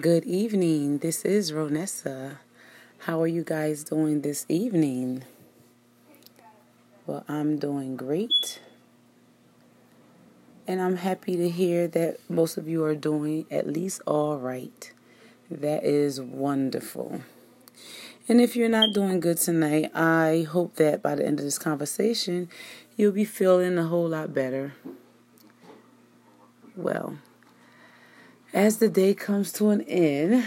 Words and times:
Good 0.00 0.24
evening. 0.24 0.98
This 0.98 1.26
is 1.26 1.52
Ronessa. 1.52 2.38
How 3.00 3.20
are 3.20 3.26
you 3.26 3.44
guys 3.44 3.84
doing 3.84 4.22
this 4.22 4.46
evening? 4.48 5.24
Well, 7.06 7.22
I'm 7.28 7.58
doing 7.58 7.96
great. 7.96 8.62
And 10.66 10.80
I'm 10.80 10.96
happy 10.96 11.36
to 11.36 11.50
hear 11.50 11.86
that 11.88 12.16
most 12.30 12.56
of 12.56 12.66
you 12.66 12.82
are 12.84 12.94
doing 12.94 13.44
at 13.50 13.66
least 13.66 14.00
all 14.06 14.38
right. 14.38 14.90
That 15.50 15.84
is 15.84 16.18
wonderful. 16.18 17.20
And 18.26 18.40
if 18.40 18.56
you're 18.56 18.70
not 18.70 18.94
doing 18.94 19.20
good 19.20 19.36
tonight, 19.36 19.90
I 19.94 20.46
hope 20.50 20.76
that 20.76 21.02
by 21.02 21.14
the 21.14 21.26
end 21.26 21.40
of 21.40 21.44
this 21.44 21.58
conversation, 21.58 22.48
you'll 22.96 23.12
be 23.12 23.26
feeling 23.26 23.76
a 23.76 23.84
whole 23.84 24.08
lot 24.08 24.32
better. 24.32 24.72
Well, 26.74 27.18
as 28.52 28.78
the 28.78 28.88
day 28.88 29.14
comes 29.14 29.52
to 29.52 29.70
an 29.70 29.82
end, 29.82 30.44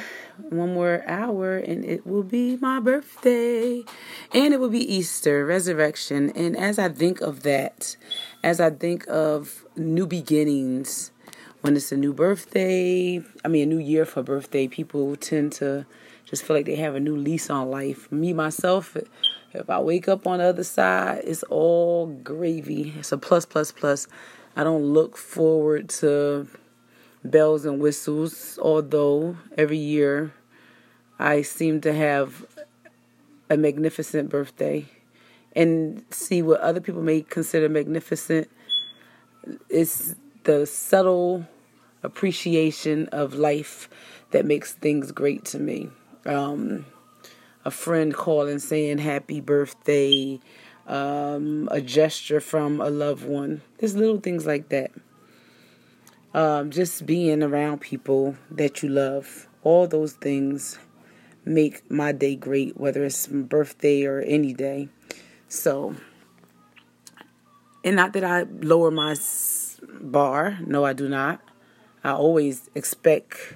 one 0.50 0.74
more 0.74 1.04
hour 1.08 1.58
and 1.58 1.86
it 1.86 2.06
will 2.06 2.24
be 2.24 2.58
my 2.58 2.80
birthday 2.80 3.84
and 4.34 4.54
it 4.54 4.60
will 4.60 4.70
be 4.70 4.94
Easter, 4.94 5.46
resurrection. 5.46 6.32
And 6.32 6.58
as 6.58 6.80
I 6.80 6.90
think 6.90 7.22
of 7.22 7.44
that, 7.44 7.96
as 8.44 8.60
I 8.60 8.72
think 8.72 9.08
of 9.08 9.66
new 9.76 10.06
beginnings, 10.06 11.12
when 11.62 11.78
it's 11.78 11.94
a 11.94 11.98
new 11.98 12.14
birthday, 12.14 13.24
I 13.46 13.48
mean, 13.48 13.64
a 13.64 13.76
new 13.76 13.80
year 13.80 14.04
for 14.06 14.22
birthday, 14.22 14.68
people 14.68 15.16
tend 15.16 15.54
to 15.54 15.86
just 16.26 16.44
feel 16.44 16.58
like 16.58 16.66
they 16.66 16.76
have 16.76 16.96
a 16.96 17.00
new 17.00 17.16
lease 17.16 17.50
on 17.50 17.72
life. 17.72 18.12
Me, 18.12 18.34
myself, 18.34 18.98
if 19.54 19.70
I 19.70 19.80
wake 19.80 20.10
up 20.10 20.28
on 20.28 20.40
the 20.40 20.46
other 20.46 20.66
side, 20.66 21.22
it's 21.24 21.44
all 21.44 22.08
gravy. 22.08 22.94
It's 22.98 23.14
a 23.14 23.18
plus, 23.18 23.46
plus, 23.46 23.72
plus. 23.72 24.08
I 24.58 24.66
don't 24.66 24.84
look 24.84 25.16
forward 25.16 25.90
to 26.02 26.48
bells 27.24 27.66
and 27.66 27.80
whistles, 27.80 28.60
although 28.62 29.38
every 29.58 29.78
year 29.78 30.34
I 31.20 31.42
seem 31.42 31.82
to 31.82 31.94
have 31.94 32.46
a 33.50 33.58
magnificent 33.58 34.30
birthday 34.30 34.86
and 35.56 36.04
see 36.10 36.42
what 36.42 36.60
other 36.62 36.82
people 36.82 37.02
may 37.02 37.22
consider 37.22 37.70
magnificent. 37.70 38.50
It's 39.70 40.16
the 40.44 40.66
subtle 40.66 41.48
appreciation 42.02 43.08
of 43.10 43.36
life 43.36 43.90
that 44.32 44.46
makes 44.46 44.74
things 44.74 45.12
great 45.12 45.46
to 45.46 45.60
me. 45.60 45.90
Um, 46.26 46.86
a 47.64 47.72
friend 47.72 48.14
calling 48.14 48.60
saying 48.60 48.98
happy 48.98 49.40
birthday, 49.40 50.40
um, 50.88 51.70
a 51.72 51.80
gesture 51.80 52.42
from 52.42 52.82
a 52.82 52.90
loved 52.90 53.26
one. 53.26 53.62
There's 53.78 53.96
little 53.96 54.20
things 54.20 54.46
like 54.46 54.70
that 54.70 54.92
um, 56.34 56.72
just 56.72 57.06
being 57.06 57.44
around 57.44 57.82
people 57.82 58.36
that 58.52 58.82
you 58.82 58.90
love, 58.90 59.48
all 59.64 59.88
those 59.88 60.14
things 60.14 60.80
make 61.46 61.90
my 61.92 62.12
day 62.12 62.36
great, 62.36 62.78
whether 62.78 63.04
it's 63.04 63.28
birthday 63.28 64.06
or 64.06 64.22
any 64.22 64.54
day. 64.54 64.90
So, 65.48 65.96
and 67.84 67.96
not 67.96 68.14
that 68.14 68.24
I 68.24 68.44
lower 68.44 68.92
my 68.92 69.16
bar, 70.02 70.58
no, 70.66 70.86
I 70.86 70.94
do 70.94 71.08
not. 71.08 71.42
I 72.04 72.12
always 72.12 72.70
expect 72.76 73.56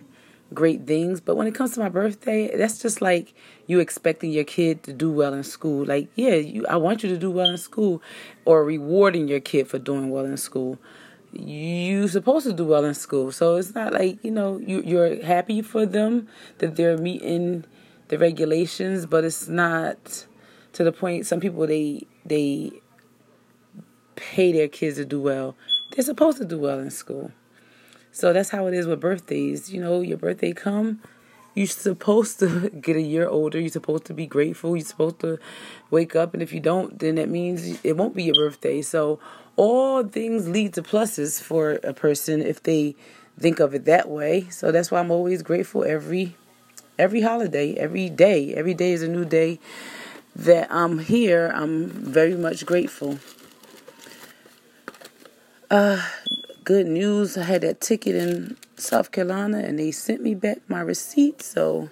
great 0.53 0.86
things, 0.88 1.19
but 1.19 1.36
when 1.36 1.47
it 1.47 1.56
comes 1.56 1.73
to 1.73 1.80
my 1.80 1.89
birthday, 1.89 2.56
that's 2.56 2.80
just 2.80 3.02
like 3.02 3.34
you 3.66 3.80
expecting 3.80 4.31
your 4.31 4.45
kid 4.45 4.84
to 4.84 4.94
do 4.94 5.12
well 5.12 5.34
in 5.34 5.44
school. 5.44 5.86
Like, 5.86 6.09
yeah, 6.16 6.36
you, 6.36 6.66
I 6.67 6.78
want 6.78 7.03
you 7.03 7.09
to 7.09 7.17
do 7.17 7.31
well 7.31 7.50
in 7.50 7.58
school, 7.58 8.02
or 8.45 8.64
rewarding 8.64 9.28
your 9.28 9.41
kid 9.41 9.67
for 9.67 9.80
doing 9.80 10.09
well 10.09 10.25
in 10.25 10.38
school 10.38 10.78
you're 11.38 12.08
supposed 12.08 12.48
to 12.48 12.54
do 12.54 12.66
well 12.66 12.84
in 12.84 12.94
school. 12.94 13.32
So 13.32 13.56
it's 13.56 13.76
not 13.76 13.94
like, 13.94 14.24
you 14.24 14.32
know, 14.32 14.58
you, 14.58 14.82
you're 14.82 15.24
happy 15.24 15.62
for 15.62 15.86
them 15.86 16.28
that 16.58 16.76
they're 16.76 16.98
meeting 16.98 17.66
the 18.08 18.18
regulations, 18.18 19.06
but 19.06 19.24
it's 19.24 19.48
not 19.48 20.26
to 20.74 20.84
the 20.84 20.92
point 20.92 21.26
some 21.26 21.40
people 21.40 21.66
they 21.68 22.06
they 22.26 22.72
pay 24.16 24.52
their 24.52 24.68
kids 24.68 24.97
to 24.97 25.06
do 25.06 25.22
well. 25.22 25.56
They're 25.92 26.06
supposed 26.06 26.38
to 26.40 26.46
do 26.46 26.58
well 26.58 26.80
in 26.80 26.90
school. 26.90 27.31
So 28.12 28.34
that's 28.34 28.50
how 28.50 28.66
it 28.68 28.74
is 28.74 28.88
with 28.88 29.00
birthdays. 29.00 29.72
You 29.72 29.81
know, 29.81 30.02
your 30.02 30.18
birthday 30.18 30.53
come, 30.53 31.02
you're 31.57 31.66
supposed 31.66 32.38
to 32.40 32.69
get 32.81 32.95
a 32.95 33.01
year 33.01 33.28
older. 33.28 33.59
You're 33.59 33.69
supposed 33.69 34.06
to 34.06 34.13
be 34.13 34.28
grateful. 34.28 34.78
You're 34.78 34.85
supposed 34.85 35.19
to 35.22 35.40
wake 35.90 36.16
up, 36.16 36.34
and 36.34 36.44
if 36.44 36.53
you 36.53 36.59
don't, 36.59 37.00
then 37.00 37.16
that 37.16 37.29
means 37.29 37.79
it 37.84 37.97
won't 37.97 38.16
be 38.16 38.23
your 38.23 38.35
birthday. 38.35 38.84
So 38.84 39.19
all 39.56 40.03
things 40.03 40.47
lead 40.47 40.75
to 40.75 40.84
pluses 40.84 41.41
for 41.41 41.79
a 41.84 41.94
person 41.94 42.41
if 42.44 42.62
they 42.62 42.96
think 43.40 43.59
of 43.59 43.73
it 43.73 43.85
that 43.85 44.07
way. 44.07 44.47
So 44.50 44.72
that's 44.72 44.91
why 44.91 45.00
I'm 45.00 45.09
always 45.09 45.41
grateful 45.41 45.84
every 45.84 46.35
every 47.00 47.22
holiday, 47.22 47.73
every 47.73 48.09
day. 48.09 48.53
Every 48.53 48.75
day 48.75 48.91
is 48.91 49.01
a 49.01 49.07
new 49.07 49.25
day 49.25 49.59
that 50.35 50.72
I'm 50.72 51.00
here. 51.00 51.51
I'm 51.56 51.90
very 51.90 52.35
much 52.35 52.67
grateful. 52.67 53.17
Uh 55.72 56.07
good 56.63 56.85
news. 56.85 57.35
I 57.35 57.44
had 57.44 57.62
that 57.62 57.81
ticket 57.81 58.16
in 58.16 58.57
South 58.78 59.12
Carolina 59.12 59.60
and 59.60 59.80
they 59.80 59.92
sent 59.92 60.22
me 60.22 60.36
back 60.36 60.60
my 60.68 60.80
receipt, 60.80 61.42
so 61.42 61.90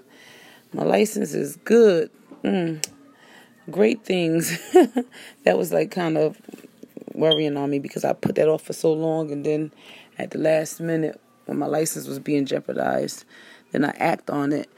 my 0.74 0.84
license 0.84 1.34
is 1.34 1.58
good. 1.58 2.12
Mm, 2.44 2.86
great 3.72 4.04
things. 4.06 4.58
that 5.44 5.58
was 5.58 5.74
like 5.74 5.92
kind 5.92 6.18
of 6.18 6.40
worrying 7.14 7.58
on 7.58 7.70
me 7.70 7.80
because 7.80 8.06
I 8.06 8.14
put 8.14 8.36
that 8.36 8.48
off 8.48 8.62
for 8.62 8.74
so 8.74 8.94
long, 8.94 9.32
and 9.32 9.46
then 9.46 9.72
at 10.18 10.32
the 10.32 10.38
last 10.38 10.80
minute, 10.80 11.20
when 11.46 11.58
my 11.58 11.66
license 11.66 12.08
was 12.08 12.20
being 12.20 12.46
jeopardized, 12.46 13.26
then 13.72 13.84
I 13.84 13.94
act 13.98 14.30
on 14.30 14.52
it. 14.52 14.70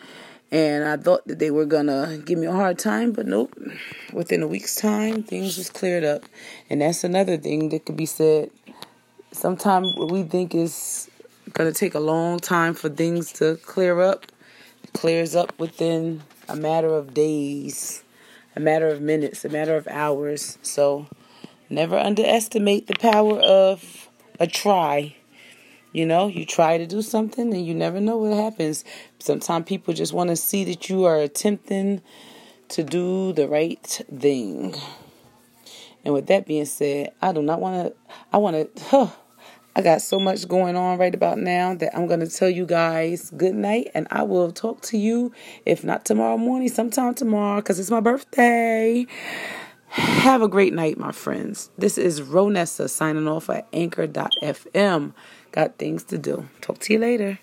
And 0.50 0.86
I 0.86 0.96
thought 0.96 1.28
that 1.28 1.40
they 1.40 1.52
were 1.52 1.66
gonna 1.66 2.22
give 2.24 2.40
me 2.40 2.48
a 2.48 2.54
hard 2.54 2.80
time, 2.80 3.12
but 3.12 3.28
nope. 3.28 3.54
Within 4.14 4.42
a 4.42 4.48
week's 4.48 4.76
time, 4.76 5.24
things 5.24 5.58
was 5.58 5.70
cleared 5.70 6.06
up, 6.06 6.24
and 6.70 6.82
that's 6.82 7.04
another 7.04 7.36
thing 7.36 7.70
that 7.70 7.86
could 7.86 7.98
be 7.98 8.06
said. 8.06 8.50
Sometimes 9.34 9.94
what 9.98 10.10
we 10.10 10.24
think 10.24 10.56
is 10.56 11.10
gonna 11.58 11.72
take 11.72 11.96
a 11.96 12.00
long 12.00 12.40
time 12.40 12.74
for 12.74 12.90
things 12.90 13.32
to 13.34 13.58
clear 13.58 14.02
up, 14.02 14.26
clears 14.94 15.36
up 15.36 15.58
within 15.60 16.24
a 16.48 16.56
matter 16.56 16.90
of 16.90 17.14
days, 17.14 18.04
a 18.56 18.60
matter 18.60 18.88
of 18.88 19.02
minutes, 19.02 19.44
a 19.44 19.50
matter 19.50 19.76
of 19.76 19.88
hours. 19.88 20.58
So 20.62 21.08
Never 21.70 21.98
underestimate 21.98 22.88
the 22.88 22.96
power 22.96 23.40
of 23.40 24.10
a 24.40 24.48
try. 24.48 25.16
You 25.92 26.06
know, 26.06 26.28
you 26.28 26.46
try 26.46 26.78
to 26.78 26.88
do 26.88 27.02
something 27.02 27.54
and 27.54 27.66
you 27.66 27.74
never 27.74 28.00
know 28.00 28.18
what 28.18 28.38
happens. 28.38 28.86
Sometimes 29.20 29.66
people 29.66 29.94
just 29.94 30.14
want 30.14 30.30
to 30.30 30.38
see 30.38 30.64
that 30.66 30.90
you 30.90 31.04
are 31.04 31.18
attempting 31.18 32.02
to 32.70 32.84
do 32.84 33.34
the 33.34 33.50
right 33.50 33.84
thing. 34.18 34.76
And 36.06 36.14
with 36.14 36.28
that 36.28 36.46
being 36.46 36.66
said, 36.66 37.12
I 37.22 37.34
do 37.34 37.42
not 37.42 37.60
want 37.60 37.88
to, 37.88 38.16
I 38.32 38.38
want 38.38 38.76
to, 38.76 38.84
huh, 38.86 39.10
I 39.78 39.82
got 39.84 40.02
so 40.02 40.18
much 40.20 40.48
going 40.48 40.76
on 40.76 40.98
right 40.98 41.14
about 41.14 41.38
now 41.38 41.76
that 41.76 41.96
I'm 41.96 42.08
going 42.08 42.22
to 42.22 42.28
tell 42.28 42.50
you 42.50 42.66
guys 42.66 43.32
good 43.38 43.54
night 43.54 43.92
and 43.94 44.08
I 44.10 44.24
will 44.24 44.52
talk 44.52 44.82
to 44.82 44.98
you, 44.98 45.32
if 45.68 45.84
not 45.84 46.04
tomorrow 46.04 46.36
morning, 46.36 46.68
sometime 46.68 47.14
tomorrow 47.14 47.62
because 47.62 47.80
it's 47.80 47.92
my 47.92 48.00
birthday. 48.00 49.06
Have 49.90 50.42
a 50.42 50.48
great 50.48 50.74
night, 50.74 50.98
my 50.98 51.12
friends. 51.12 51.70
This 51.78 52.00
is 52.00 52.22
Ronessa 52.22 52.90
signing 52.90 53.28
off 53.28 53.52
at 53.52 53.68
anchor.fm. 53.72 55.14
Got 55.52 55.78
things 55.78 56.04
to 56.06 56.18
do. 56.18 56.50
Talk 56.60 56.80
to 56.80 56.94
you 56.94 57.00
later. 57.00 57.38